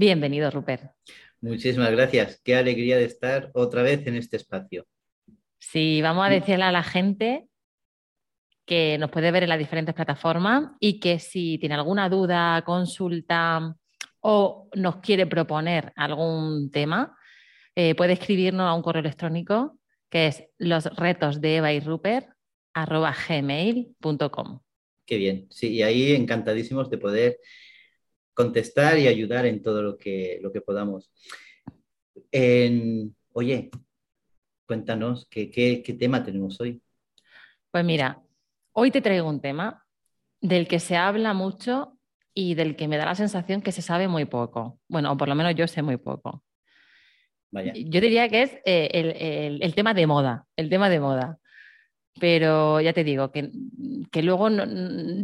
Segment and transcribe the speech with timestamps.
[0.00, 0.92] Bienvenido, Rupert.
[1.40, 2.40] Muchísimas gracias.
[2.44, 4.86] Qué alegría de estar otra vez en este espacio.
[5.58, 7.48] Sí, vamos a decirle a la gente
[8.64, 13.74] que nos puede ver en las diferentes plataformas y que si tiene alguna duda, consulta
[14.20, 17.18] o nos quiere proponer algún tema,
[17.74, 22.28] eh, puede escribirnos a un correo electrónico que es los retos de Eva y Rupert
[22.72, 24.60] gmail.com.
[25.04, 27.38] Qué bien, sí, y ahí encantadísimos de poder
[28.38, 31.10] contestar y ayudar en todo lo que, lo que podamos.
[33.32, 33.70] oye,
[34.64, 36.80] cuéntanos, ¿qué, ¿qué, tema tenemos hoy?
[37.72, 38.22] Pues mira,
[38.74, 39.84] hoy te traigo un tema
[40.40, 41.98] del que se habla mucho
[42.32, 44.78] y del que me da la sensación que se sabe muy poco.
[44.86, 46.44] Bueno, o por lo menos yo sé muy poco.
[47.50, 47.72] Vaya.
[47.74, 51.40] Yo diría que es eh, el, el, tema de moda, el tema de moda.
[52.20, 53.50] Pero ya te digo que,
[54.10, 54.48] que luego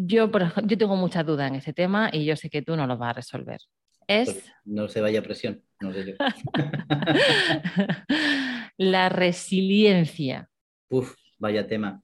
[0.07, 0.31] yo,
[0.65, 3.11] yo tengo muchas dudas en ese tema y yo sé que tú no lo vas
[3.11, 3.61] a resolver.
[4.07, 4.33] Es...
[4.33, 6.15] Pues no se vaya presión, no sé yo.
[8.77, 10.49] la resiliencia.
[10.89, 12.03] Uf, vaya tema.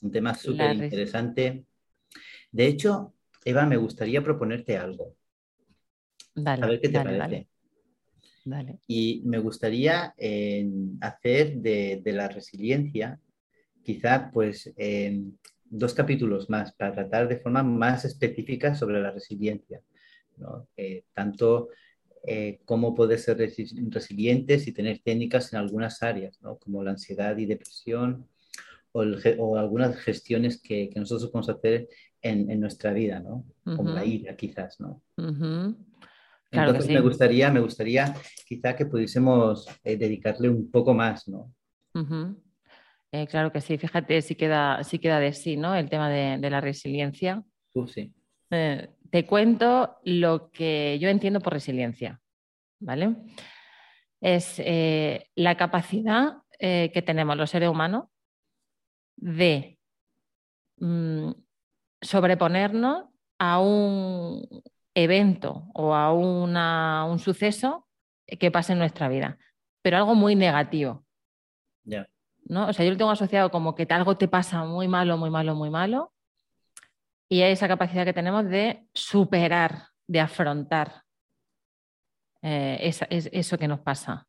[0.00, 1.64] Un tema súper interesante.
[2.50, 5.16] De hecho, Eva, me gustaría proponerte algo.
[6.34, 7.48] Dale, a ver qué te parece.
[8.44, 8.78] Dale.
[8.86, 10.66] Y me gustaría eh,
[11.00, 13.20] hacer de, de la resiliencia
[13.88, 14.70] quizá pues
[15.70, 19.80] dos capítulos más para tratar de forma más específica sobre la resiliencia,
[20.76, 21.70] eh, tanto
[22.26, 27.46] eh, cómo poder ser resilientes y tener técnicas en algunas áreas, como la ansiedad y
[27.46, 28.28] depresión
[28.92, 31.88] o, algunas gestiones que, nosotros podemos hacer
[32.20, 33.46] en, nuestra vida, ¿no?
[33.64, 34.80] como la ira quizás.
[34.80, 35.02] ¿no?
[36.50, 38.14] Entonces me, gustaría, me gustaría
[38.46, 41.50] quizá que pudiésemos eh, dedicarle un poco más, ¿no?
[43.12, 45.74] Eh, claro que sí, fíjate, sí queda, sí queda de sí, ¿no?
[45.74, 47.42] El tema de, la resiliencia.
[47.86, 48.12] sí.
[48.50, 52.20] Eh, te cuento lo que yo entiendo por resiliencia,
[52.80, 53.16] ¿vale?
[54.20, 58.06] Es eh, la capacidad que tenemos los seres humanos
[59.16, 59.78] de
[60.78, 61.30] mm,
[62.00, 63.04] sobreponernos
[63.38, 64.44] a un
[64.92, 67.86] evento o a un suceso
[68.26, 69.38] que pase en nuestra vida,
[69.82, 71.06] pero algo muy negativo.
[71.84, 72.08] Ya.
[72.48, 72.68] ¿No?
[72.68, 75.54] O sea, yo lo tengo asociado como que algo te pasa muy malo, muy malo,
[75.54, 76.12] muy malo,
[77.28, 81.04] y hay esa capacidad que tenemos de superar, de afrontar
[82.42, 84.26] eh, eso que nos pasa.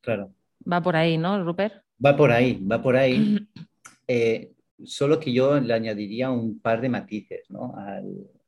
[0.00, 0.32] Claro.
[0.70, 1.82] Va por ahí, ¿no, Rupert?
[2.04, 3.38] Va por ahí, va por ahí.
[4.06, 4.52] Eh,
[4.84, 7.74] solo que yo le añadiría un par de matices ¿no?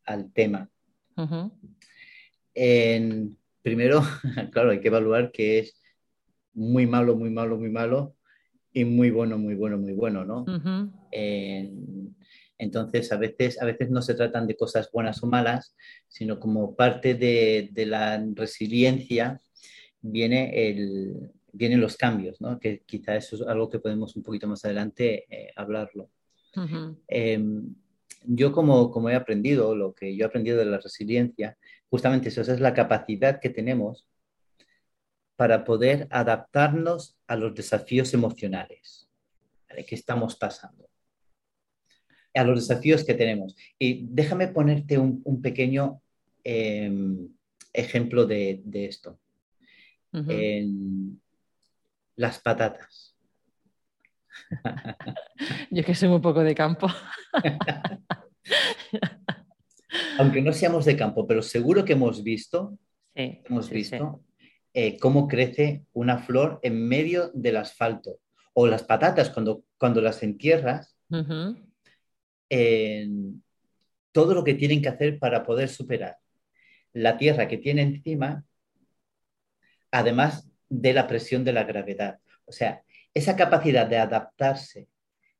[0.04, 0.68] al, tema.
[3.62, 4.02] primero,
[4.52, 5.82] claro, hay que evaluar qué es
[6.56, 8.16] muy malo, muy malo, muy malo
[8.72, 10.44] y muy bueno, muy bueno, muy bueno, ¿no?
[12.58, 15.76] entonces, a veces, a veces no se tratan de cosas buenas o malas,
[16.08, 19.40] sino como parte de, la resiliencia
[20.00, 22.58] viene el, vienen los cambios, ¿no?
[22.58, 26.10] Que quizá eso es algo que podemos un poquito más adelante eh, hablarlo.
[27.08, 27.74] Em,
[28.24, 31.58] yo como, como he aprendido, lo que yo he aprendido de la resiliencia,
[31.90, 34.06] justamente eso, esa es la capacidad que tenemos
[35.36, 39.08] para poder adaptarnos a los desafíos emocionales
[39.86, 40.88] que estamos pasando,
[42.34, 43.54] a los desafíos que tenemos.
[43.78, 46.00] Y déjame ponerte un, pequeño
[46.42, 47.28] em,
[47.72, 49.20] ejemplo de, esto.
[52.16, 53.14] las patatas.
[55.70, 56.88] Yo que soy muy poco de campo.
[60.18, 62.78] Aunque no seamos de campo, pero seguro que hemos visto,
[63.14, 64.22] hemos visto
[64.78, 68.18] eh, cómo crece una flor en medio del asfalto.
[68.52, 70.98] O las patatas, cuando, cuando las entierras,
[74.12, 76.18] todo lo que tienen que hacer para poder superar
[76.92, 78.44] la tierra que tiene encima,
[79.90, 82.18] además de la presión de la gravedad.
[82.44, 82.82] O sea,
[83.14, 84.88] esa capacidad de adaptarse,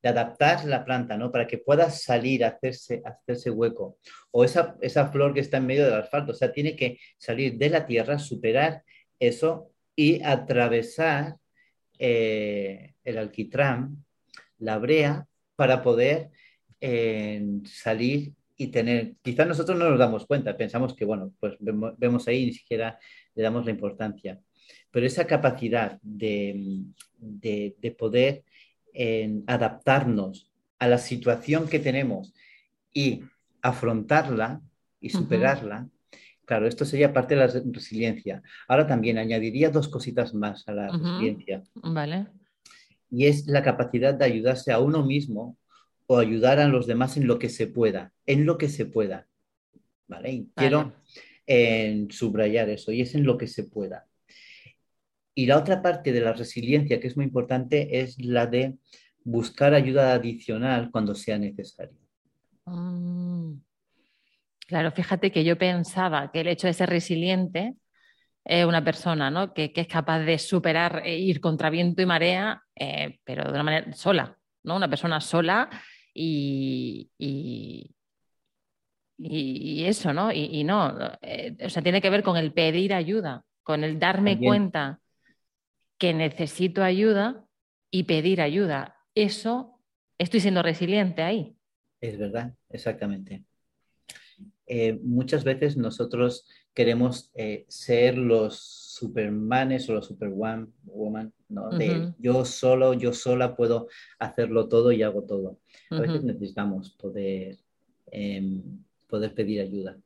[0.03, 1.31] de adaptar la planta, ¿no?
[1.31, 3.99] Para que pueda salir, hacerse, hacerse hueco.
[4.31, 7.59] O esa, esa flor que está en medio del asfalto, o sea, tiene que salir
[7.59, 8.83] de la tierra, superar
[9.19, 11.37] eso y atravesar
[11.99, 14.05] eh, el alquitrán,
[14.59, 16.31] la brea, para poder
[16.81, 22.29] eh, salir y tener, quizás nosotros no nos damos cuenta, pensamos que, bueno, pues vemos,
[22.29, 22.99] ahí y ni siquiera
[23.35, 24.41] le damos la importancia.
[24.91, 26.85] Pero esa capacidad de,
[27.19, 28.45] de, poder
[29.47, 32.33] adaptarnos a la situación que tenemos
[32.93, 33.23] y
[33.63, 34.63] afrontarla
[35.01, 35.89] y superarla,
[36.47, 38.43] claro, esto sería parte de la resiliencia.
[38.69, 41.63] Ahora también añadiría dos cositas más a la resiliencia.
[41.75, 42.29] Vale.
[43.11, 45.59] Y es la capacidad de ayudarse a uno mismo
[46.07, 49.27] o ayudar a los demás en lo que se pueda, en lo que se pueda.
[50.09, 50.31] ¿Vale?
[50.31, 50.95] Y quiero
[51.47, 54.07] eh, subrayar eso, y es en lo que se pueda.
[55.35, 58.79] Y la otra parte de la resiliencia que es muy importante es la de
[59.25, 61.99] buscar ayuda adicional cuando sea necesario.
[62.65, 63.36] Mm.
[64.67, 67.75] Claro, fíjate que yo pensaba que el hecho de ser resiliente
[68.45, 69.53] es una persona ¿no?
[69.53, 73.63] que, es capaz de superar e ir contra viento y marea, eh, pero de una
[73.63, 74.77] manera sola, ¿no?
[74.77, 75.69] Una persona sola
[76.15, 77.93] y, y,
[79.85, 80.31] eso, ¿no?
[80.33, 84.39] Y, no, eh, o sea, tiene que ver con el pedir ayuda, con el darme
[84.39, 85.01] cuenta
[85.99, 87.45] que necesito ayuda
[87.91, 88.97] y pedir ayuda.
[89.15, 89.81] Eso,
[90.19, 91.57] estoy siendo resiliente ahí.
[92.01, 93.45] Es verdad, exactamente.
[94.67, 100.73] Eh, muchas veces nosotros queremos eh, ser los supermanes o los superwoman,
[101.49, 101.71] ¿no?
[101.71, 105.61] De yo solo, yo sola puedo hacerlo todo y hago todo.
[105.91, 107.59] A veces necesitamos poder,
[108.11, 108.63] em,
[109.07, 109.99] poder pedir ayuda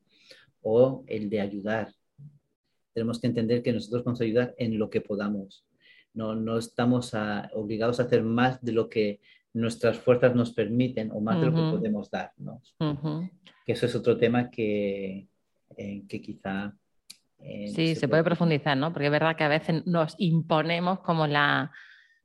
[0.61, 1.95] o el de ayudar.
[2.93, 5.65] Tenemos que entender que nosotros vamos a ayudar en lo que podamos.
[6.13, 7.13] No, no estamos
[7.55, 9.21] obligados a hacer más de lo que
[9.53, 12.33] nuestras fuerzas nos permiten o más de lo que podemos dar.
[12.37, 12.61] ¿no?
[13.67, 15.29] Que eso es otro tema que,
[15.77, 16.75] eh, que quizá...
[17.39, 18.93] Eh, sí, se, puede, profundizar, ¿no?
[18.93, 21.73] Porque es verdad que a veces nos imponemos como la,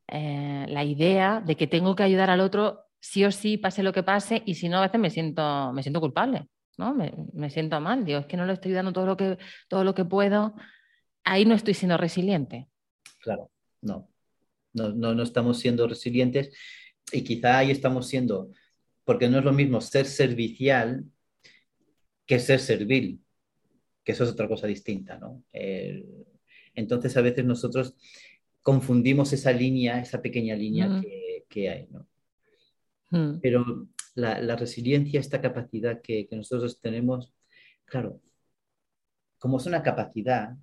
[0.08, 3.94] eh, la idea de que tengo que ayudar al otro sí o sí, pase lo
[3.94, 6.48] que pase, y si no, a veces me siento, me siento culpable,
[6.78, 6.94] ¿no?
[6.94, 9.38] Me, me siento mal, digo, es que no le estoy dando todo lo que,
[9.70, 10.56] todo lo que puedo,
[11.24, 12.68] ahí no estoy siendo resiliente.
[13.22, 13.52] Claro,
[13.82, 14.10] no,
[14.74, 16.52] no, no, no estamos siendo resilientes
[17.12, 18.52] y quizá ahí estamos siendo,
[19.04, 21.06] porque no es lo mismo ser servicial
[22.26, 23.22] que ser servil,
[24.04, 25.44] que eso es otra cosa distinta, ¿no?
[26.74, 27.96] entonces a veces nosotros
[28.62, 31.02] confundimos esa línea, esa pequeña línea
[31.48, 32.08] que, hay, ¿no?
[33.42, 37.32] Pero la, resiliencia, esta capacidad que, nosotros tenemos,
[37.86, 38.22] claro,
[39.38, 40.58] como es una capacidad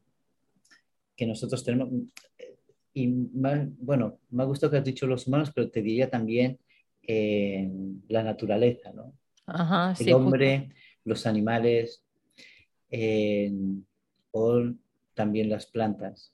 [1.16, 1.90] que nosotros tenemos,
[2.94, 6.58] y bueno, me ha gustado que has dicho los humanos, pero te diría también
[7.02, 7.70] eh,
[8.08, 9.14] la naturaleza, ¿no?
[9.98, 10.70] El hombre,
[11.04, 12.04] los animales
[14.30, 14.62] o
[15.14, 16.32] también las plantas.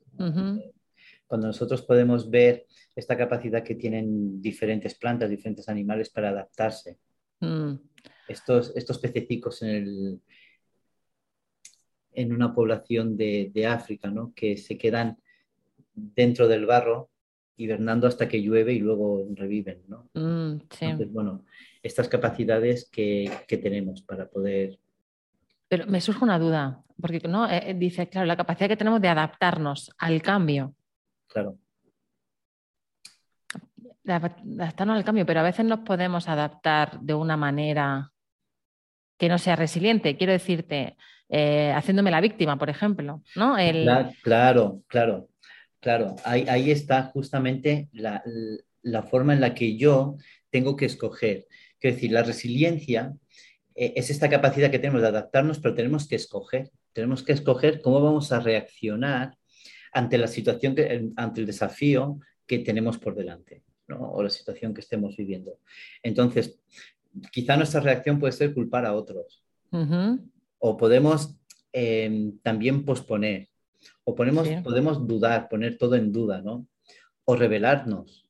[1.26, 2.66] Cuando nosotros podemos ver
[2.96, 6.98] esta capacidad que tienen diferentes plantas, diferentes animales para adaptarse.
[7.40, 7.74] Mm.
[8.26, 10.20] Estos, estos pececicos en, el,
[12.12, 14.32] en una población de, de África, ¿no?
[14.34, 15.18] que se quedan
[16.14, 17.10] dentro del barro,
[17.58, 20.08] hibernando hasta que llueve y luego reviven, ¿no?
[20.14, 21.44] Mm, Entonces, bueno,
[21.82, 24.78] estas capacidades que, tenemos para poder...
[25.68, 29.00] Pero me surge una duda, porque no eh, eh, dice, claro, la capacidad que tenemos
[29.00, 30.74] de adaptarnos al cambio.
[31.26, 31.58] Claro.
[34.04, 38.12] De adaptarnos al cambio, pero a veces nos podemos adaptar de una manera
[39.18, 40.16] que no sea resiliente.
[40.16, 40.96] Quiero decirte,
[41.28, 43.56] eh, haciéndome la víctima, por ejemplo, ¿no?
[43.56, 44.82] Claro, claro.
[44.86, 45.28] Claro,
[46.24, 48.22] ahí, está justamente la,
[49.02, 50.16] forma en la que yo
[50.50, 51.46] tengo que escoger.
[51.80, 53.14] Es decir, la resiliencia
[53.74, 56.70] eh, es esta capacidad que tenemos de adaptarnos, pero tenemos que escoger.
[56.92, 59.36] Tenemos que escoger cómo vamos a reaccionar
[59.92, 60.74] ante la situación,
[61.16, 65.60] ante el desafío que tenemos por delante, o la situación que estemos viviendo.
[66.02, 66.58] Entonces,
[67.30, 69.44] quizá nuestra reacción puede ser culpar a otros,
[70.58, 71.36] o podemos
[71.72, 73.48] em, también posponer,
[74.04, 76.66] o podemos dudar, poner todo en duda, ¿no?
[77.24, 78.26] O rebelarnos.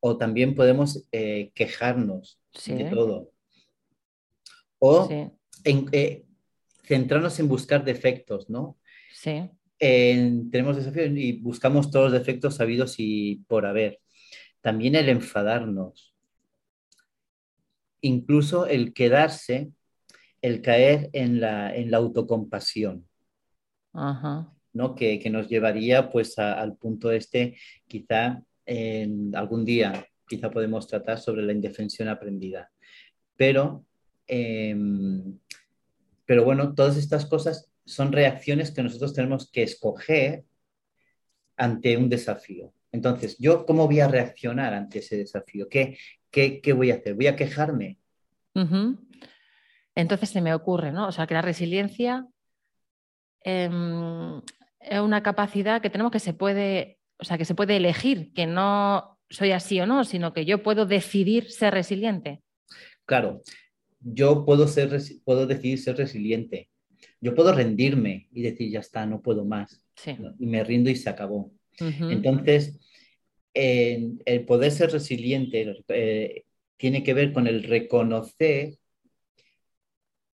[0.00, 3.30] O también podemos eh, quejarnos de todo.
[4.78, 5.08] O
[5.64, 6.24] eh,
[6.84, 8.78] centrarnos en buscar defectos, ¿no?
[9.12, 9.48] Sí.
[9.78, 14.00] tenemos desafíos y buscamos todos los defectos sabidos y por haber.
[14.62, 16.14] También el enfadarnos.
[18.00, 19.70] Incluso el quedarse,
[20.40, 23.06] el caer en la, en la autocompasión.
[23.92, 24.94] ¿No?
[24.94, 27.56] Que, nos llevaría pues al punto este,
[27.86, 32.70] quizá en algún día, quizá podemos tratar sobre la indefensión aprendida.
[33.36, 33.84] Pero,
[34.26, 35.38] em,
[36.24, 40.44] pero bueno, todas estas cosas son reacciones que nosotros tenemos que escoger
[41.56, 42.72] ante un desafío.
[42.92, 45.68] Entonces, ¿yo cómo voy a reaccionar ante ese desafío?
[45.68, 45.98] ¿Qué,
[46.30, 47.14] qué, voy a hacer?
[47.14, 47.98] ¿Voy a quejarme?
[49.94, 51.08] Entonces se me ocurre, ¿no?
[51.08, 52.26] O sea, que la resiliencia
[53.44, 54.40] em,
[54.80, 58.46] es una capacidad que tenemos que se puede, o sea, que se puede elegir, que
[58.46, 62.42] no soy así o no, sino que yo puedo decidir ser resiliente.
[63.06, 63.42] Claro,
[64.00, 66.68] yo puedo, ser, puedo decidir ser resiliente.
[67.20, 69.84] Yo puedo rendirme y decir, ya está, no puedo más.
[70.38, 71.52] Y me rindo y se acabó.
[71.78, 72.78] Entonces,
[73.54, 76.44] el poder ser resiliente eh,
[76.76, 78.74] tiene que ver con el reconocer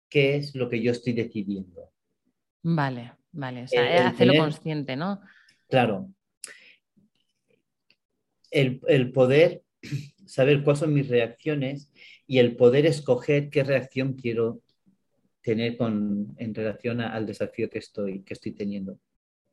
[0.10, 1.93] qué es lo que yo estoy decidiendo.
[2.64, 3.64] Vale, vale.
[3.64, 5.22] O sea, hacerlo consciente, ¿no?
[5.70, 6.10] Claro.
[8.50, 9.64] El, el, poder
[10.26, 11.92] saber cuáles son mis reacciones
[12.26, 14.62] y el poder escoger qué reacción quiero
[15.42, 18.98] tener con, en relación al desafío que estoy, que estoy teniendo.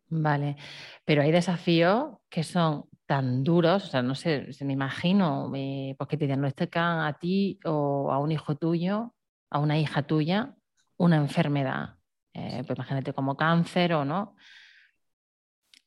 [0.09, 0.57] Vale,
[1.05, 5.95] pero hay desafíos que son tan duros, o sea, no sé, se me imagino, eh,
[5.99, 9.15] porque te diagnostican a ti o a un hijo tuyo,
[9.51, 10.55] a una hija tuya,
[10.97, 12.00] una enfermedad,
[12.35, 14.37] eh, pues imagínate como cáncer o no.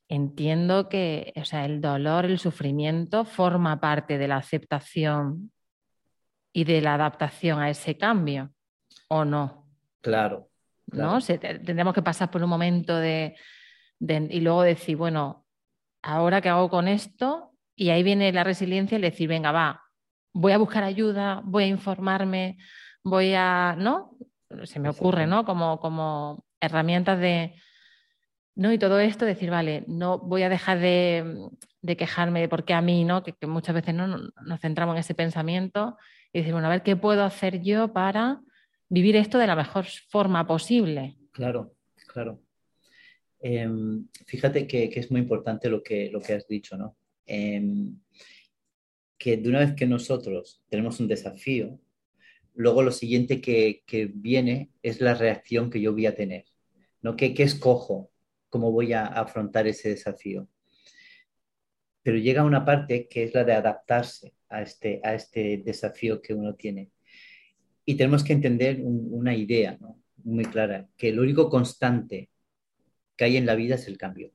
[0.08, 5.50] Entiendo que o sea, el dolor, el sufrimiento forma parte de la aceptación
[6.52, 8.52] y de la adaptación a ese cambio,
[9.08, 9.66] ¿o no?
[10.00, 10.48] Claro.
[10.86, 11.18] ¿No?
[11.20, 13.34] tendremos que pasar por un momento de,
[13.98, 15.46] y luego decir, bueno,
[16.02, 19.82] ahora qué hago con esto, y ahí viene la resiliencia y decir, venga, va,
[20.32, 22.58] voy a buscar ayuda, voy a informarme,
[23.02, 24.16] voy a, ¿no?
[24.64, 25.44] Se me ocurre, ¿no?
[25.44, 27.54] Como, como herramientas de,
[28.54, 28.72] ¿no?
[28.72, 31.50] Y todo esto, decir, vale, no voy a dejar de,
[31.98, 33.22] quejarme de por qué a mí, ¿no?
[33.22, 34.06] Que, muchas veces ¿no?
[34.06, 35.96] nos centramos en ese pensamiento
[36.32, 38.40] y decir, bueno, a ver qué puedo hacer yo para
[38.88, 41.16] vivir esto de la mejor forma posible.
[41.32, 41.74] Claro,
[42.06, 42.40] claro.
[43.40, 46.96] Em, fíjate que, es muy importante lo que, lo que has dicho, ¿no?
[47.26, 47.98] Em,
[49.18, 51.78] que de una vez que nosotros tenemos un desafío,
[52.54, 53.82] luego lo siguiente que,
[54.14, 56.44] viene es la reacción que yo voy a tener,
[57.02, 57.16] ¿no?
[57.16, 58.10] ¿Qué, escojo?
[58.48, 60.48] ¿Cómo voy a afrontar ese desafío?
[62.02, 66.34] Pero llega una parte que es la de adaptarse a este, a este desafío que
[66.34, 66.90] uno tiene.
[67.84, 70.00] Y tenemos que entender una idea ¿no?
[70.22, 72.30] muy clara, que lo único constante
[73.16, 74.32] que hay en la vida es el cambio.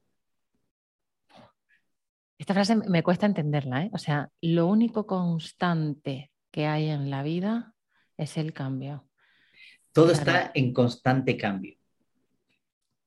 [2.38, 3.90] Esta frase me cuesta entenderla, ¿eh?
[3.92, 7.76] O sea, lo único constante que hay en la vida
[8.20, 9.06] es el cambio.
[9.94, 11.76] Todo está en constante cambio.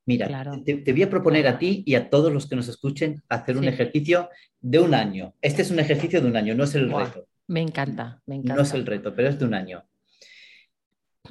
[0.07, 0.26] Mira,
[0.64, 3.64] te, voy a proponer a ti y a todos los que nos escuchen hacer un
[3.64, 5.35] ejercicio de un año.
[5.40, 7.28] Este es un ejercicio de un año, no es el reto.
[7.47, 8.54] Me encanta, me encanta.
[8.57, 9.85] No es el reto, pero es de un año.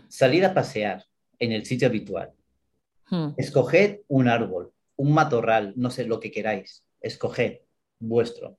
[0.08, 1.04] Salir a pasear
[1.40, 2.32] en el sitio habitual.
[3.10, 3.32] Hmm.
[3.36, 6.86] Escoged un árbol, un matorral, no sé lo que queráis.
[7.02, 7.62] Escoged
[8.00, 8.58] vuestro.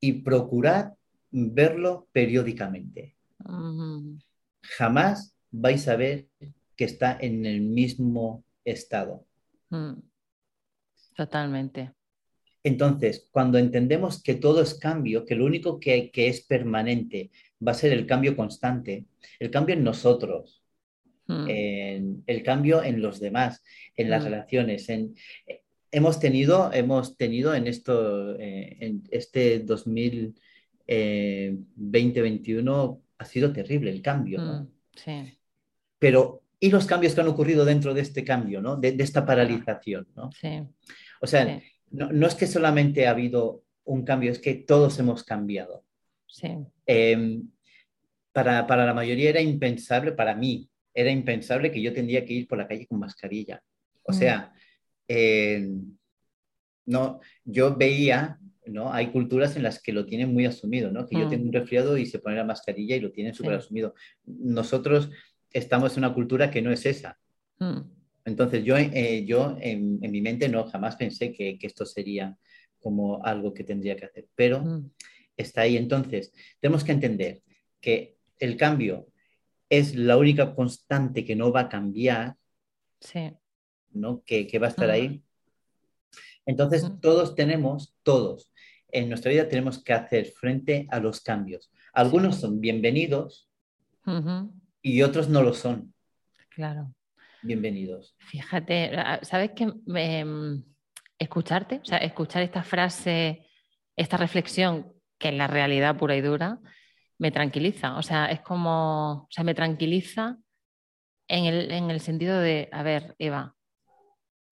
[0.00, 0.94] Y procurad
[1.34, 3.16] verlo periódicamente.
[4.78, 6.28] Jamás vais a ver
[6.76, 9.26] que está en el mismo estado.
[9.70, 10.00] Hmm.
[11.16, 11.92] Totalmente.
[12.62, 17.30] Entonces, cuando entendemos que todo es cambio, que lo único que, que es permanente
[17.66, 19.04] va a ser el cambio constante,
[19.38, 20.64] el cambio en nosotros,
[21.26, 21.48] Hmm.
[21.48, 23.62] en el cambio en los demás,
[23.96, 24.26] en las hmm.
[24.26, 24.88] relaciones.
[24.90, 25.14] En,
[25.90, 30.34] hemos, tenido, hemos tenido en, esto, eh, en este 2020-2021,
[30.86, 31.56] eh,
[33.18, 34.40] ha sido terrible el cambio.
[34.40, 35.38] Hmm, sí.
[35.98, 38.76] Pero, ¿y los cambios que han ocurrido dentro de este cambio, ¿no?
[38.76, 40.06] de, esta paralización?
[40.14, 40.30] ¿no?
[40.32, 40.62] Sí.
[41.20, 41.60] O sea,
[41.90, 45.84] no, no, es que solamente ha habido un cambio, es que todos hemos cambiado.
[46.26, 46.48] Sí.
[46.86, 47.48] Em,
[48.32, 52.48] para, para, la mayoría era impensable, para mí, era impensable que yo tendría que ir
[52.48, 53.62] por la calle con mascarilla.
[54.02, 54.14] O mm.
[54.14, 54.52] sea,
[55.08, 55.68] eh,
[56.86, 58.92] no, yo veía, ¿no?
[58.92, 61.06] Hay culturas en las que lo tienen muy asumido, ¿no?
[61.06, 61.30] Que yo mm.
[61.30, 63.94] tengo un resfriado y se pone la mascarilla y lo tienen súper asumido.
[64.24, 65.10] Nosotros
[65.50, 67.18] estamos en una cultura que no es esa.
[67.58, 67.80] Mm.
[68.24, 72.36] Entonces yo, eh, yo en, mi mente no jamás pensé que, que, esto sería
[72.80, 74.82] como algo que tendría que hacer, pero
[75.36, 75.76] está ahí.
[75.76, 77.42] Entonces, tenemos que entender
[77.80, 79.08] que el cambio
[79.68, 82.36] es la única constante que no va a cambiar,
[83.92, 84.22] ¿no?
[84.24, 85.22] Que, va a estar ahí.
[86.46, 88.52] Entonces, todos tenemos, todos,
[88.94, 91.70] en nuestra vida tenemos que hacer frente a los cambios.
[91.92, 93.50] Algunos son bienvenidos
[94.80, 95.92] y otros no lo son.
[96.48, 96.94] Claro.
[97.42, 98.14] Bienvenidos.
[98.18, 99.72] Fíjate, ¿sabes qué?
[99.96, 100.62] Em,
[101.18, 103.46] escucharte, o sea, escuchar esta frase,
[103.96, 106.60] esta reflexión, que es la realidad pura y dura,
[107.18, 107.96] me tranquiliza.
[107.96, 110.38] O sea, es como, o sea, me tranquiliza
[111.26, 113.56] en el, en el sentido de, a ver, Eva,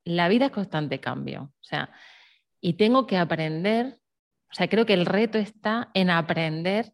[0.05, 1.43] la vida es constante cambio.
[1.43, 1.93] O sea,
[2.61, 3.99] y tengo que aprender,
[4.53, 6.93] o sea, creo que el reto está en aprender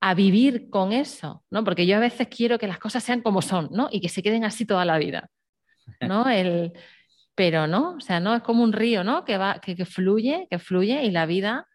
[0.00, 1.62] a vivir con eso, ¿no?
[1.62, 3.88] Porque yo a veces quiero que las cosas sean como son, ¿no?
[3.90, 5.30] Y que se queden así toda la vida,
[6.00, 6.26] ¿no?
[6.30, 6.72] El,
[7.34, 9.24] pero no, o sea, no es como un río, ¿no?
[9.24, 11.68] Que va, que, fluye, que fluye y la vida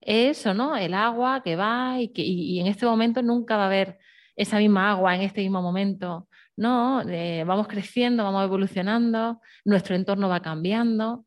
[0.00, 0.76] es eso, ¿no?
[0.76, 3.98] El agua que va y que y, en este momento nunca va a haber
[4.36, 6.28] esa misma agua en este mismo momento.
[6.56, 11.25] No, eh, vamos creciendo, vamos evolucionando, nuestro entorno va cambiando,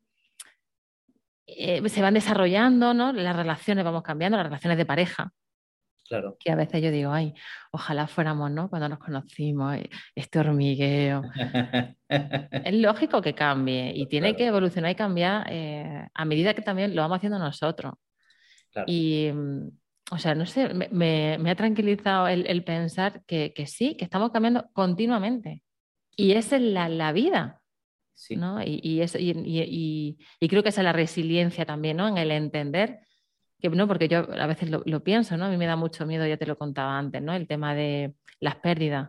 [1.56, 3.12] eh, se van desarrollando, ¿no?
[3.12, 5.32] Las relaciones vamos cambiando, las relaciones de pareja.
[6.08, 6.36] Claro.
[6.40, 7.34] Que a veces yo digo, ay,
[7.70, 8.68] ojalá fuéramos, ¿no?
[8.68, 11.22] Cuando nos conocimos, eh, este hormigueo.
[12.08, 15.46] es lógico que cambie y tiene que evolucionar y cambiar
[16.12, 17.94] a medida que también lo vamos haciendo nosotros.
[18.86, 19.68] Y, mm,
[20.12, 25.62] o sea, no sé, me, ha tranquilizado el, pensar que, sí, que estamos cambiando continuamente.
[26.16, 27.59] Y esa es la, la vida.
[28.20, 28.36] Sí.
[28.36, 28.62] ¿no?
[28.62, 32.06] Y, y, y, y, creo que esa es la resiliencia también, ¿no?
[32.06, 33.00] En el entender
[33.58, 33.88] que, ¿no?
[33.88, 35.46] Porque yo a veces lo, lo, pienso, ¿no?
[35.46, 37.32] A mí me da mucho miedo, ya te lo contaba antes, ¿no?
[37.32, 39.08] El tema de las pérdidas.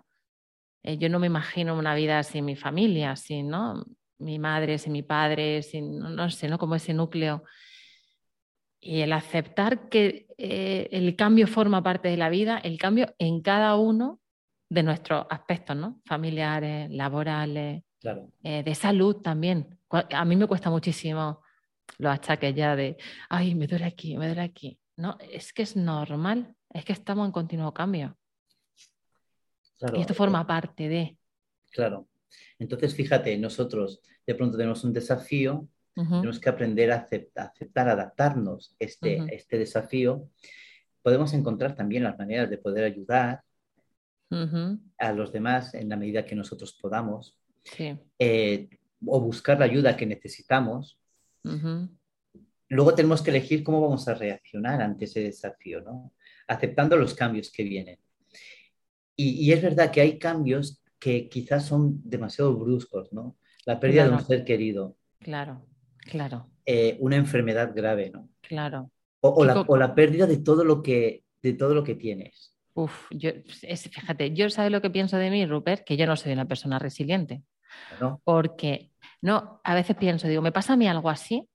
[0.83, 3.83] Eh, yo no me imagino una vida sin mi familia, sin, ¿no?
[4.17, 6.57] Mi madre, sin mi padre, sin, no sé, ¿no?
[6.57, 7.43] Como ese núcleo
[8.79, 13.41] y el aceptar que eh, el cambio forma parte de la vida, el cambio en
[13.41, 14.21] cada uno
[14.69, 16.01] de nuestros aspectos, ¿no?
[16.05, 17.83] Familiares, laborales,
[18.43, 19.77] eh, de salud también.
[19.89, 21.41] A mí me cuesta muchísimo
[21.98, 22.98] los achaques ya de,
[23.29, 24.79] ay, me duele aquí, me duele aquí.
[24.98, 28.17] No, es que es normal, es que estamos en continuo cambio.
[29.93, 31.17] y esto forma parte de.
[31.72, 32.08] Claro.
[32.60, 38.75] Entonces, fíjate, nosotros de pronto tenemos un desafío tenemos que aprender a aceptar, adaptarnos a
[38.79, 40.29] este, este desafío.
[41.01, 43.43] Podemos encontrar también las maneras de poder ayudar
[44.98, 47.38] a los demás en la medida que nosotros podamos.
[48.19, 48.69] Eh,
[49.05, 50.99] o buscar la ayuda que necesitamos.
[52.69, 56.13] Luego tenemos que elegir cómo vamos a reaccionar ante ese desafío, ¿no?
[56.47, 57.97] aceptando los cambios que vienen.
[59.15, 63.37] Y, y, es verdad que hay cambios que quizás son demasiado bruscos, ¿no?
[63.65, 64.97] La pérdida de un ser querido.
[65.19, 65.65] Claro.
[66.01, 66.50] Claro.
[66.65, 68.29] Eh, una enfermedad grave, ¿no?
[68.41, 68.91] Claro.
[69.21, 72.55] O, la, pérdida de todo lo que, de todo lo que tienes.
[72.74, 76.33] Uf, yo, fíjate, yo sabes lo que pienso de mí, Rupert, que yo no soy
[76.33, 77.43] una persona resiliente.
[78.24, 81.48] Porque, no, a veces pienso, digo, me pasa a mí algo así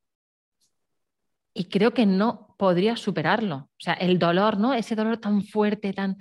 [1.55, 3.57] y creo que no podría superarlo.
[3.57, 4.75] O sea, el dolor, ¿no?
[4.75, 6.17] Ese dolor tan fuerte, tan...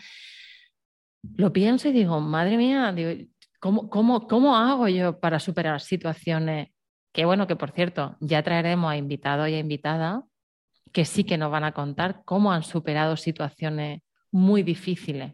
[1.36, 3.26] Lo pienso y digo, madre mía, digo,
[3.60, 6.70] ¿cómo, cómo, cómo hago yo para superar situaciones
[7.16, 10.22] que bueno, que por cierto, ya traeremos a invitados y a invitadas
[10.92, 15.32] que sí que nos van a contar cómo han superado situaciones muy difíciles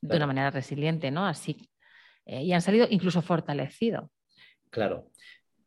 [0.00, 1.24] de una manera resiliente, ¿no?
[1.24, 1.70] Así.
[2.26, 4.10] Eh, y han salido incluso fortalecidos.
[4.70, 5.10] Claro,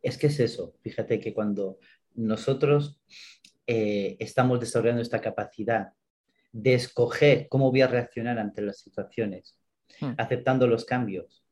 [0.02, 0.76] es que es eso.
[0.82, 1.80] Fíjate que cuando
[2.16, 3.00] nosotros
[3.68, 5.90] eh, estamos desarrollando esta capacidad
[6.52, 9.58] de escoger cómo voy a reaccionar ante las situaciones,
[10.00, 10.14] hmm.
[10.18, 11.46] aceptando los cambios,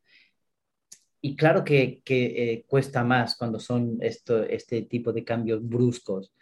[1.25, 6.33] y claro que, eh, cuesta más cuando son esto, este tipo de cambios bruscos,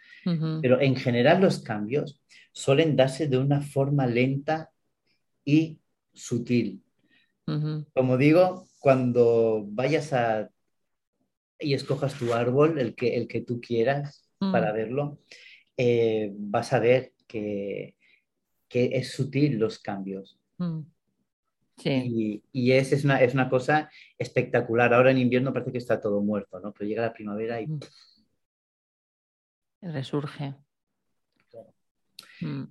[0.60, 2.20] pero en general los cambios
[2.50, 4.70] suelen darse de una forma lenta
[5.44, 5.78] y
[6.12, 6.82] sutil.
[7.44, 10.48] Como digo, cuando vayas a
[11.62, 15.20] y escojas tu árbol, el que, el que tú quieras para verlo,
[15.76, 17.94] eh, vas a ver que,
[18.68, 20.40] que, es sutil los cambios.
[21.84, 24.92] Y, y es, es, una, es, una, cosa espectacular.
[24.92, 26.72] Ahora en invierno parece que está todo muerto, ¿no?
[26.72, 27.66] Pero llega la primavera y...
[27.68, 27.80] Mm.
[29.82, 30.54] Resurge.
[32.40, 32.64] Mm.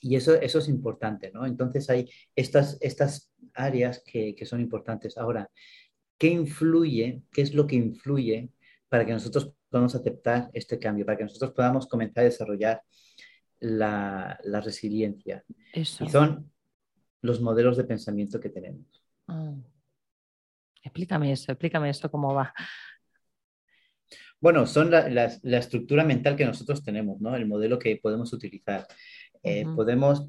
[0.00, 1.46] Y eso, eso es importante, ¿no?
[1.46, 5.18] Entonces hay estas, estas áreas que, que son importantes.
[5.18, 5.50] Ahora,
[6.18, 7.22] ¿qué influye?
[7.30, 8.50] ¿Qué es lo que influye
[8.88, 11.04] para que nosotros podamos aceptar este cambio?
[11.04, 12.82] Para que nosotros podamos comenzar a desarrollar
[13.60, 15.44] la, la resiliencia.
[15.72, 16.04] Eso.
[16.04, 16.50] Y son
[17.22, 19.04] los modelos de pensamiento que tenemos.
[19.28, 19.54] Ah.
[20.82, 22.54] Explícame eso, explícame eso, cómo va.
[24.40, 25.24] Bueno, son la,
[25.58, 27.36] estructura mental que nosotros tenemos, ¿no?
[27.36, 28.86] El modelo que podemos utilizar.
[29.42, 30.28] Eh, podemos,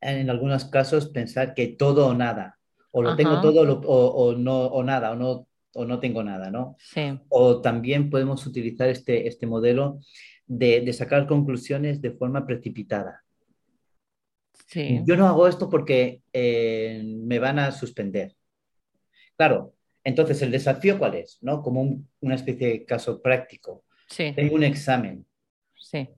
[0.00, 2.58] en algunos casos, pensar que todo o nada,
[2.90, 6.76] o lo tengo todo o, no, o nada, o no, o no tengo nada, ¿no?
[6.78, 7.18] Sí.
[7.28, 9.98] O también podemos utilizar este, este modelo
[10.46, 13.24] de, de sacar conclusiones de forma precipitada.
[15.04, 18.34] Yo no hago esto porque eh, me van a suspender.
[19.36, 21.62] Claro, entonces el desafío cuál es, ¿no?
[21.62, 23.84] Como una especie de caso práctico.
[24.34, 25.26] Tengo un examen.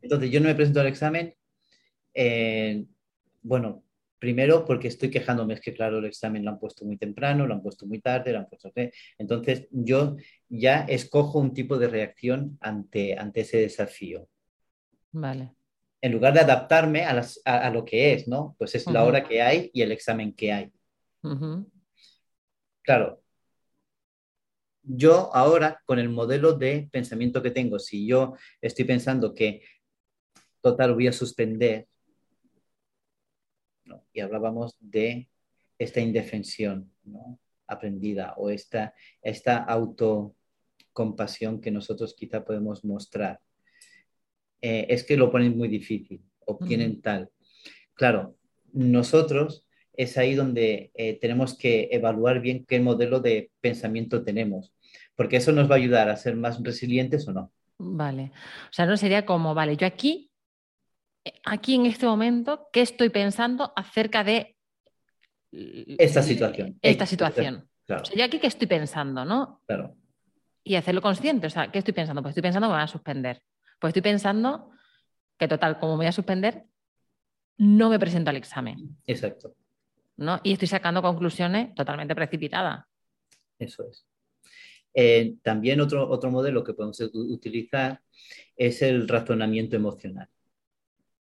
[0.02, 1.34] Entonces yo no me presento al examen.
[2.18, 2.86] Eh,
[3.42, 3.84] bueno,
[4.18, 7.52] primero porque estoy quejándome, es que claro, el examen lo han puesto muy temprano, lo
[7.52, 8.72] han puesto muy tarde, lo han puesto...
[9.18, 10.16] Entonces yo
[10.48, 14.28] ya escojo un tipo de reacción ante, ante ese desafío.
[15.12, 15.54] Vale.
[16.02, 18.54] en lugar de adaptarme a, lo que es, ¿no?
[18.58, 20.72] Pues es la hora que hay y el examen que hay.
[22.82, 23.22] Claro,
[24.82, 29.62] yo ahora con el modelo de pensamiento que tengo, si yo estoy pensando que
[30.60, 31.88] total voy a suspender,
[34.12, 35.28] y hablábamos de
[35.78, 36.90] esta indefensión
[37.66, 43.40] aprendida o esta, esta autocompasión que nosotros quizá podemos mostrar.
[44.60, 47.30] Eh, es que lo ponen muy difícil, obtienen tal.
[47.94, 48.36] Claro,
[48.72, 54.74] nosotros es ahí donde eh, tenemos que evaluar bien qué modelo de pensamiento tenemos,
[55.14, 57.52] porque eso nos va a ayudar a ser más resilientes o no.
[57.78, 58.32] Vale,
[58.70, 60.30] o sea, no sería como, vale, yo aquí,
[61.44, 64.56] aquí en este momento, ¿qué estoy pensando acerca de
[65.52, 66.78] esta situación?
[66.82, 67.68] Esta situación.
[67.88, 69.62] O sea, yo aquí, ¿qué estoy pensando, no?
[69.66, 69.96] Claro.
[70.64, 72.22] Y hacerlo consciente, o sea, ¿qué estoy pensando?
[72.22, 73.42] Pues estoy pensando que me van a suspender.
[73.78, 74.70] Pues estoy pensando
[75.38, 76.64] que, total, como me voy a suspender,
[77.58, 78.96] no me presento al examen.
[79.06, 79.54] Exacto.
[80.16, 80.40] ¿no?
[80.42, 82.84] Y estoy sacando conclusiones totalmente precipitadas.
[83.58, 84.06] Eso es.
[84.94, 88.00] Eh, también otro, otro modelo que podemos utilizar
[88.56, 90.28] es el razonamiento emocional.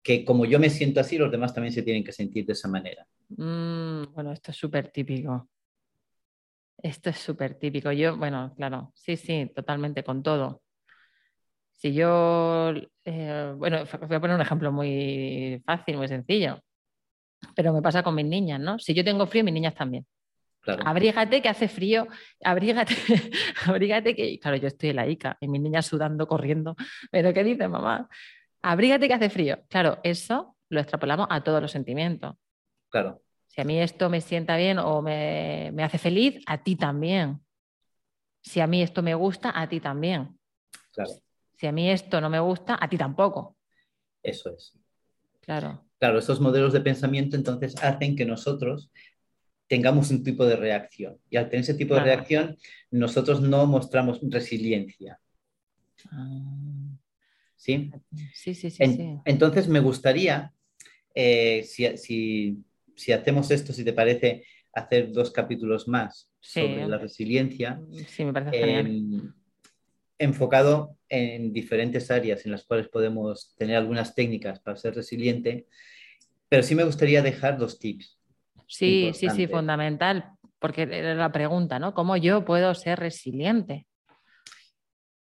[0.04, 2.68] Que como yo me siento así, los demás también se tienen que sentir de esa
[2.68, 3.06] manera.
[3.30, 5.50] Mm, bueno, esto es súper típico.
[6.78, 7.92] Esto es súper típico.
[7.92, 10.62] Yo, bueno, claro, sí, sí, totalmente con todo.
[11.76, 12.74] Si yo,
[13.06, 16.60] eh, bueno, voy a poner un ejemplo muy fácil, muy sencillo.
[17.56, 18.78] Pero me pasa con mis niñas, ¿no?
[18.80, 20.06] Si yo tengo frío, mis niñas también.
[20.86, 22.08] Abrígate que hace frío,
[22.44, 22.94] abrígate,
[23.66, 26.76] abrígate que, claro, yo estoy en la ICA y mis niñas sudando, corriendo,
[27.10, 28.08] pero ¿qué dice mamá?
[28.62, 29.60] Abrígate que hace frío.
[29.70, 32.36] Claro, eso lo extrapolamos a todos los sentimientos.
[32.90, 33.22] Claro.
[33.48, 37.42] Si a mí esto me sienta bien o me, me hace feliz, a ti también.
[38.42, 40.40] Si a mí esto me gusta, a ti también.
[40.94, 41.12] Claro.
[41.58, 43.58] Si a mí esto no me gusta, a ti tampoco.
[44.24, 44.78] Eso es.
[45.42, 45.84] Claro.
[46.00, 48.92] Claro, estos modelos de pensamiento entonces hacen que nosotros
[49.68, 51.20] tengamos un tipo de reacción.
[51.30, 52.58] Y al tener ese tipo de reacción,
[52.90, 55.20] nosotros no mostramos resiliencia.
[56.12, 56.98] Ah.
[57.62, 57.92] ¿Sí?
[58.34, 60.52] Sí, sí, sí, Entonces me gustaría,
[61.14, 62.58] eh, si,
[63.14, 64.44] hacemos esto, si te parece,
[64.74, 67.80] hacer dos capítulos más sobre la resiliencia.
[68.08, 68.88] Sí, me parece genial.
[68.88, 69.34] Em,
[70.18, 75.68] enfocado en diferentes áreas en las cuales podemos tener algunas técnicas para ser resiliente,
[76.50, 78.20] pero sí me gustaría dejar dos tips.
[78.66, 81.94] Sí, sí, sí, fundamental, porque era la pregunta, ¿no?
[81.94, 83.86] ¿Cómo yo puedo ser resiliente?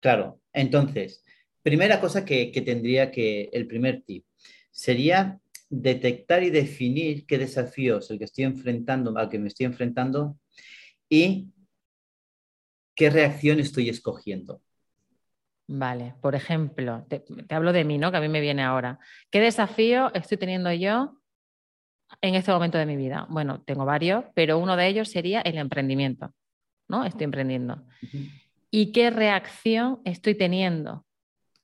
[0.01, 1.23] Claro, entonces,
[1.63, 4.25] primera cosa que, tendría que, el primer tip,
[4.71, 5.39] sería
[5.71, 10.37] detectar y definir qué desafíos el que estoy enfrentando, al que me estoy enfrentando
[11.09, 11.49] y
[12.95, 14.61] qué reacción estoy escogiendo.
[15.69, 18.11] Vale, por ejemplo, te, hablo de mí, ¿no?
[18.11, 18.99] Que a mí me viene ahora.
[19.31, 21.17] ¿Qué desafío estoy teniendo yo
[22.21, 23.27] en este momento de mi vida?
[23.31, 26.35] Bueno, tengo varios, pero uno de ellos sería el emprendimiento,
[26.89, 27.05] ¿no?
[27.05, 27.87] Estoy emprendiendo.
[28.71, 31.07] ¿Y qué reacción estoy teniendo?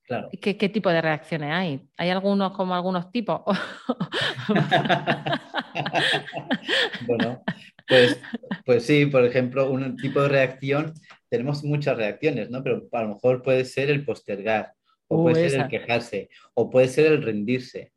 [0.08, 0.30] Claro.
[0.40, 1.86] ¿Qué, ¿Qué, tipo de reacciones hay?
[1.98, 3.42] ¿Hay algunos como algunos tipos?
[7.06, 7.42] bueno,
[7.86, 8.18] pues,
[8.64, 10.94] pues sí, por ejemplo, un tipo de reacción
[11.28, 12.62] tenemos muchas reacciones, ¿no?
[12.62, 14.72] Pero a lo mejor puede ser el postergar,
[15.08, 17.92] o puede ser el quejarse, o puede ser el rendirse.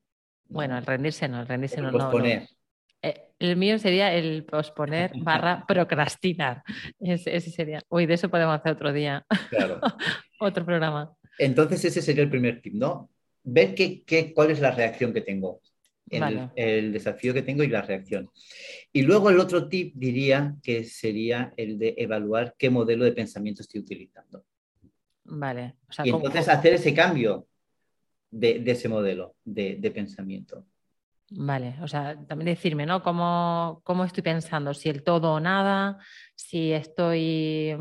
[0.50, 1.91] Bueno, el rendirse no, el rendirse el no.
[1.91, 2.45] Posponer.
[3.02, 6.62] Eh, el mío sería el posponer barra procrastinar.
[7.00, 7.80] Ese, sería.
[7.89, 9.26] Uy, de eso podemos hacer otro día.
[9.50, 9.80] Claro.
[10.39, 11.15] otro programa.
[11.38, 13.10] Entonces ese sería el primer tip, ¿no?
[13.44, 15.62] Ver qué, qué, cuál es la reacción que tengo
[16.56, 18.30] el, desafío que tengo y la reacción.
[18.91, 23.62] Y luego el otro tip diría que sería el de evaluar qué modelo de pensamiento
[23.62, 24.44] estoy utilizando.
[25.24, 25.76] Vale.
[26.04, 27.48] y entonces hacer ese cambio
[28.30, 30.65] de, ese modelo de, pensamiento.
[31.30, 33.02] Vale, o sea, también decirme, ¿no?
[33.02, 34.74] ¿Cómo, ¿Cómo, estoy pensando?
[34.74, 35.98] Si el todo o nada,
[36.36, 37.78] si estoy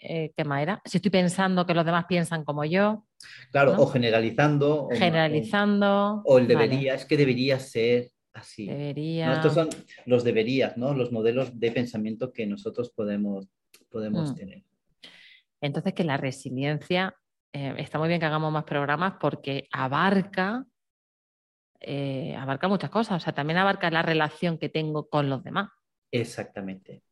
[0.00, 0.82] eh, ¿qué más era?
[0.84, 3.04] Si estoy pensando que los demás piensan como yo.
[3.50, 4.88] Claro, o generalizando.
[4.92, 6.22] generalizando.
[6.24, 8.66] O, el debería, es que debería ser así.
[8.66, 9.32] Debería.
[9.32, 9.68] estos son
[10.06, 10.94] los deberías, ¿no?
[10.94, 13.48] Los modelos de pensamiento que nosotros podemos,
[13.90, 14.34] podemos mm.
[14.34, 14.64] tener.
[15.60, 17.16] Entonces, que la resiliencia,
[17.52, 20.64] eh, está muy bien que hagamos más programas porque abarca,
[21.80, 23.16] eh, abarca muchas cosas.
[23.16, 25.70] O sea, también abarca la relación que tengo con los demás.
[26.12, 27.02] Exactamente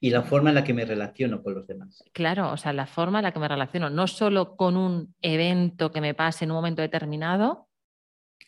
[0.00, 2.02] y la forma en la que me relaciono con los demás.
[2.12, 5.90] Claro, o sea, la forma en la que me relaciono, no solo con un evento
[5.90, 7.68] que me pase en un momento determinado,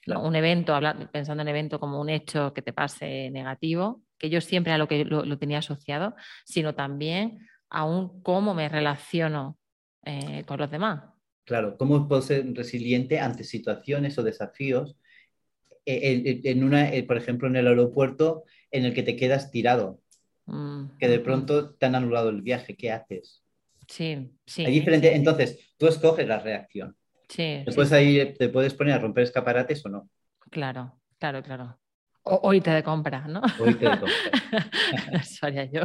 [0.07, 0.79] un evento,
[1.13, 4.89] pensando en evento como un hecho que te pase negativo, que yo siempre a lo
[4.89, 6.15] que lo, tenía asociado,
[6.45, 9.59] sino también a un cómo me relaciono
[10.05, 11.05] eh, con los demás.
[11.45, 14.97] Claro, ¿cómo puedo ser resiliente ante situaciones o desafíos?
[15.87, 20.01] eh, En una, eh, por ejemplo, en el aeropuerto en el que te quedas tirado,
[20.47, 21.25] Mm, que de ujú.
[21.25, 23.43] pronto te han anulado el viaje, ¿qué haces?
[23.89, 26.97] Sí, sí, Hay diferente, sí, entonces tú escoges la reacción.
[27.29, 30.09] sí, sí, ahí, te puedes poner a romper escaparates o no.
[30.51, 31.79] claro, claro, claro.
[32.25, 33.43] O, o irte de compras, ¿no?
[33.59, 34.33] Hoy te de compras.
[35.13, 35.83] Eso haría yo.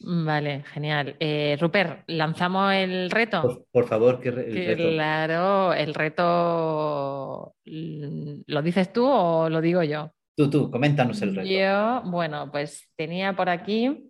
[0.00, 1.16] Vale, genial.
[1.20, 3.42] Eh, Rupert, ¿lanzamos el reto?
[3.42, 4.88] Por, por favor, que el reto.
[4.90, 10.12] Claro, el reto, mm, ¿lo dices tú o lo digo yo?
[10.38, 11.48] Tú, tú, coméntanos el reto.
[11.50, 14.08] Yo, bueno, pues tenía por aquí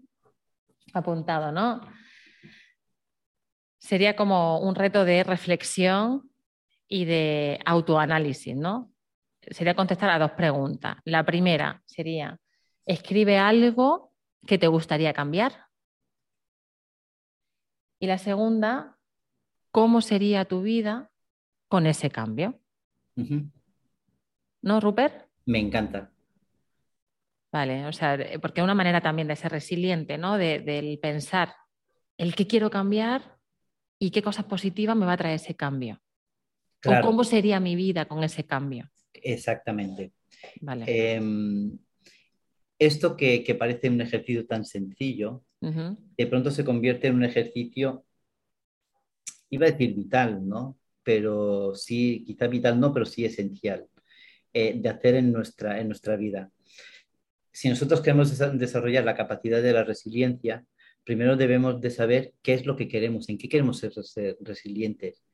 [0.93, 1.81] apuntado, ¿no?
[3.79, 6.31] Sería como un reto de reflexión
[6.87, 8.93] y de autoanálisis, ¿no?
[9.41, 10.99] Sería contestar a dos preguntas.
[11.07, 12.39] La primera sería,
[12.85, 14.13] escribe algo
[14.47, 15.69] que te gustaría cambiar.
[18.01, 18.99] Y la segunda,
[19.71, 21.11] ¿cómo sería tu vida
[21.69, 22.61] con ese cambio?
[24.61, 25.27] ¿No, Rupert?
[25.47, 26.13] Me encanta.
[27.59, 30.39] Vale, o sea, porque es una manera también de ser resiliente, ¿no?
[30.39, 31.55] De- del pensar
[32.17, 33.37] el qué quiero cambiar
[33.99, 36.01] y qué cosas positivas me va a traer ese cambio.
[36.87, 38.89] O cómo sería mi vida con ese cambio.
[39.13, 40.13] exactamente.
[40.61, 40.85] Vale.
[40.87, 41.77] Em,
[42.79, 48.05] esto que, que parece un ejercicio tan sencillo, de pronto se convierte en un ejercicio,
[49.51, 50.79] iba a decir vital, ¿no?
[51.03, 53.89] Pero sí, quizá vital no, pero sí esencial,
[54.53, 56.53] eh, de hacer en nuestra, en nuestra vida.
[57.59, 60.65] Si nosotros queremos desa- desarrollar la capacidad de la resiliencia,
[61.03, 65.25] primero debemos de saber qué es lo que queremos, en qué queremos ser, ser resilientes.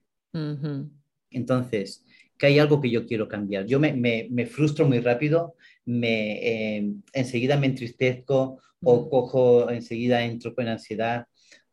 [1.30, 2.02] Entonces,
[2.38, 3.66] que hay algo que yo quiero cambiar.
[3.66, 9.10] Yo me, me- me frustro muy rápido, me, eh, enseguida me entristezco o ujú.
[9.10, 11.26] cojo, enseguida entro con ansiedad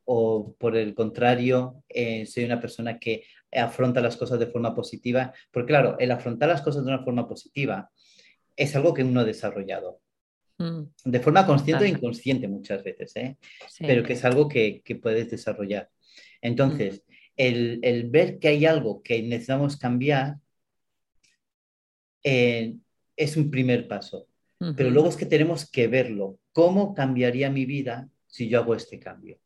[0.04, 5.32] o por el contrario, eh, soy una persona que afronta las cosas de forma positiva.
[5.50, 7.90] Porque claro, el afrontar las cosas de una forma positiva
[8.58, 10.02] es algo que uno ha desarrollado.
[10.58, 13.38] Mm, De forma consciente o total, inconsciente muchas veces, ¿eh?
[13.80, 15.90] pero que es algo que, que puedes desarrollar.
[15.90, 17.04] Mm, Entonces,
[17.36, 20.38] el, el ver que hay algo que necesitamos cambiar
[22.24, 22.76] eh,
[23.16, 24.28] es un primer paso,
[24.76, 26.40] pero luego es que tenemos que verlo.
[26.52, 29.40] ¿Cómo cambiaría mi vida si yo hago este cambio?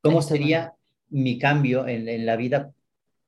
[0.00, 0.74] ¿Cómo muy- sería
[1.10, 2.72] mi cambio en, en la vida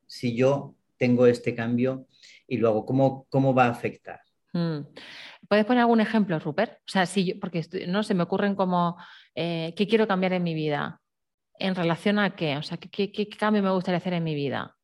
[0.06, 2.06] si yo tengo este cambio
[2.46, 2.86] y lo hago?
[2.86, 4.20] ¿Cómo, cómo va a afectar?
[4.52, 4.80] Mm.
[5.48, 6.72] ¿Puedes poner algún ejemplo, Rupert?
[6.74, 8.96] O sea, si yo- porque estoy- no se me ocurren como
[9.34, 11.00] eh, ¿qué quiero cambiar en mi vida?
[11.58, 12.56] ¿En relación a qué?
[12.56, 14.76] O sea, ¿qué, qué- qué cambio me gustaría hacer en mi vida?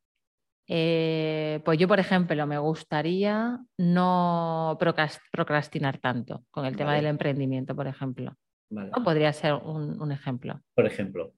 [0.68, 7.06] Eh, pues yo, por ejemplo, me gustaría no procras- procrastinar tanto con el tema del
[7.06, 8.34] emprendimiento, por ejemplo.
[8.70, 8.90] vale.
[8.96, 9.04] ¿No?
[9.04, 10.60] Podría ser un, un ejemplo.
[10.74, 11.32] Por ejemplo,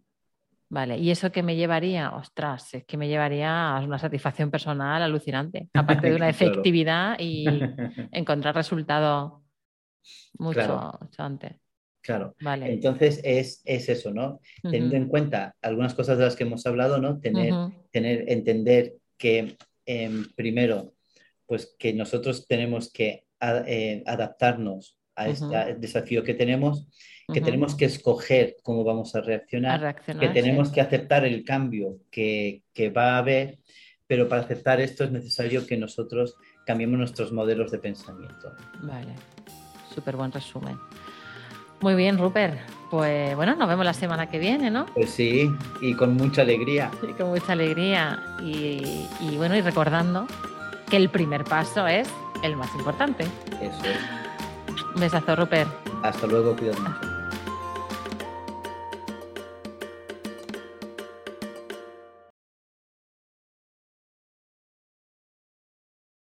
[0.70, 2.11] Vale, ¿y eso qué me llevaría?
[2.14, 6.52] Ostras, es que me llevaría a una satisfacción personal alucinante, aparte de una claro.
[6.52, 7.46] efectividad y
[8.12, 9.42] encontrar resultados
[10.38, 11.52] mucho, Claro, mucho antes.
[12.02, 12.35] claro.
[12.40, 12.70] Vale.
[12.70, 14.40] Entonces es, es eso, ¿no?
[14.62, 17.18] Teniendo en cuenta algunas cosas de las que hemos hablado, ¿no?
[17.18, 17.54] Tener,
[17.90, 20.92] tener, entender que em, primero,
[21.46, 26.87] pues que nosotros tenemos que a- eh, adaptarnos a este desafío que tenemos,
[27.33, 30.74] que tenemos que escoger cómo vamos a A reaccionar, que tenemos sí.
[30.74, 33.59] que aceptar el cambio que, que va a haber,
[34.07, 38.52] pero para aceptar esto es necesario que nosotros cambiemos nuestros modelos de pensamiento.
[38.83, 39.14] Vale,
[39.94, 40.78] súper buen resumen.
[41.81, 42.59] Muy bien, Rupert.
[42.90, 44.87] Pues bueno, nos vemos la semana que viene, ¿no?
[44.94, 45.48] Pues sí,
[45.83, 46.90] y con mucha alegría.
[47.09, 48.20] Y con mucha alegría.
[48.42, 50.26] Y, y bueno, y recordando
[50.90, 52.09] que el primer paso es
[52.42, 53.24] el más importante.
[53.61, 54.17] Eso es.
[54.94, 55.68] Un besazo, Rupert.
[56.02, 56.81] Hasta luego, cuídate.